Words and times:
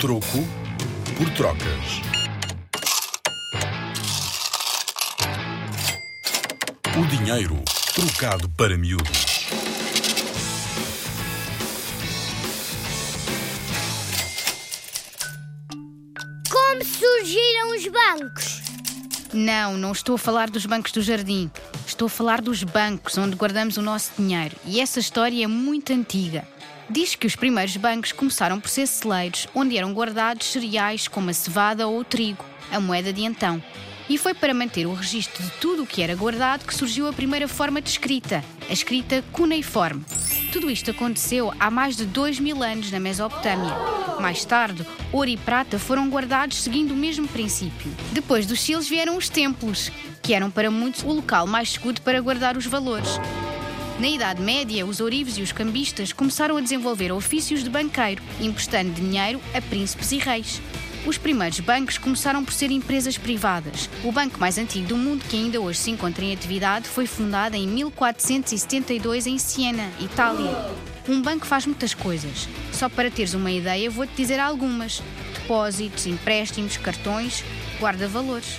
Troco 0.00 0.44
por 1.16 1.30
trocas. 1.30 2.02
O 6.98 7.06
dinheiro 7.06 7.62
trocado 7.94 8.48
para 8.50 8.76
miúdos. 8.76 9.46
Como 16.50 16.84
surgiram 16.84 17.76
os 17.76 17.86
bancos? 17.86 18.62
Não, 19.32 19.76
não 19.78 19.92
estou 19.92 20.16
a 20.16 20.18
falar 20.18 20.50
dos 20.50 20.66
bancos 20.66 20.92
do 20.92 21.02
jardim. 21.02 21.50
Estou 21.86 22.06
a 22.06 22.10
falar 22.10 22.40
dos 22.42 22.62
bancos 22.62 23.16
onde 23.16 23.36
guardamos 23.36 23.76
o 23.76 23.82
nosso 23.82 24.10
dinheiro. 24.18 24.56
E 24.66 24.80
essa 24.80 24.98
história 25.00 25.44
é 25.44 25.46
muito 25.46 25.92
antiga. 25.92 26.46
Diz 26.88 27.14
que 27.14 27.26
os 27.26 27.34
primeiros 27.34 27.76
bancos 27.76 28.12
começaram 28.12 28.60
por 28.60 28.68
ser 28.68 28.86
celeiros, 28.86 29.48
onde 29.54 29.78
eram 29.78 29.92
guardados 29.94 30.52
cereais 30.52 31.08
como 31.08 31.30
a 31.30 31.32
cevada 31.32 31.86
ou 31.86 31.98
o 31.98 32.04
trigo, 32.04 32.44
a 32.70 32.78
moeda 32.78 33.12
de 33.12 33.22
então. 33.22 33.62
E 34.08 34.18
foi 34.18 34.34
para 34.34 34.52
manter 34.52 34.86
o 34.86 34.92
registro 34.92 35.42
de 35.42 35.50
tudo 35.52 35.84
o 35.84 35.86
que 35.86 36.02
era 36.02 36.14
guardado 36.14 36.66
que 36.66 36.74
surgiu 36.74 37.08
a 37.08 37.12
primeira 37.12 37.48
forma 37.48 37.80
de 37.80 37.88
escrita, 37.88 38.44
a 38.68 38.72
escrita 38.72 39.24
cuneiforme. 39.32 40.04
Tudo 40.52 40.70
isto 40.70 40.90
aconteceu 40.90 41.52
há 41.58 41.70
mais 41.70 41.96
de 41.96 42.04
dois 42.04 42.38
mil 42.38 42.62
anos 42.62 42.90
na 42.90 43.00
Mesopotâmia. 43.00 43.74
Mais 44.20 44.44
tarde, 44.44 44.86
ouro 45.10 45.30
e 45.30 45.38
prata 45.38 45.78
foram 45.78 46.08
guardados 46.10 46.62
seguindo 46.62 46.92
o 46.92 46.96
mesmo 46.96 47.26
princípio. 47.26 47.90
Depois 48.12 48.44
dos 48.44 48.60
silos 48.60 48.88
vieram 48.88 49.16
os 49.16 49.30
templos, 49.30 49.90
que 50.22 50.34
eram 50.34 50.50
para 50.50 50.70
muitos 50.70 51.02
o 51.02 51.12
local 51.12 51.46
mais 51.46 51.72
seguro 51.72 52.00
para 52.02 52.20
guardar 52.20 52.58
os 52.58 52.66
valores. 52.66 53.18
Na 53.98 54.08
Idade 54.08 54.42
Média, 54.42 54.84
os 54.84 54.98
ourives 54.98 55.38
e 55.38 55.42
os 55.42 55.52
cambistas 55.52 56.12
começaram 56.12 56.56
a 56.56 56.60
desenvolver 56.60 57.12
ofícios 57.12 57.62
de 57.62 57.70
banqueiro, 57.70 58.20
emprestando 58.40 58.90
dinheiro 58.90 59.40
a 59.54 59.60
príncipes 59.60 60.10
e 60.10 60.18
reis. 60.18 60.60
Os 61.06 61.16
primeiros 61.16 61.60
bancos 61.60 61.96
começaram 61.96 62.44
por 62.44 62.52
ser 62.52 62.72
empresas 62.72 63.16
privadas. 63.16 63.88
O 64.02 64.10
banco 64.10 64.40
mais 64.40 64.58
antigo 64.58 64.88
do 64.88 64.96
mundo, 64.96 65.24
que 65.28 65.36
ainda 65.36 65.60
hoje 65.60 65.78
se 65.78 65.90
encontra 65.92 66.24
em 66.24 66.32
atividade, 66.32 66.88
foi 66.88 67.06
fundado 67.06 67.54
em 67.54 67.68
1472 67.68 69.28
em 69.28 69.38
Siena, 69.38 69.88
Itália. 70.00 70.50
Um 71.08 71.22
banco 71.22 71.46
faz 71.46 71.64
muitas 71.64 71.94
coisas. 71.94 72.48
Só 72.72 72.88
para 72.88 73.10
teres 73.10 73.34
uma 73.34 73.50
ideia, 73.50 73.88
vou-te 73.90 74.14
dizer 74.16 74.40
algumas: 74.40 75.02
depósitos, 75.34 76.06
empréstimos, 76.06 76.76
cartões, 76.78 77.44
guarda-valores. 77.78 78.58